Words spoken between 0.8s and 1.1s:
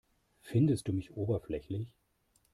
du